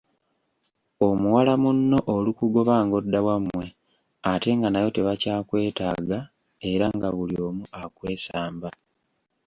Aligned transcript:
Omuwala 1.07 1.53
munno 1.63 1.99
olukugoba 2.15 2.73
ng'odda 2.85 3.19
wammwe 3.27 3.65
ate 4.31 4.49
nga 4.57 4.67
nayo 4.69 4.89
tebakyakwetaaga 4.95 6.19
era 6.71 6.85
nga 6.95 7.09
buli 7.15 7.37
omu 7.47 7.63
akwesamba. 7.81 8.69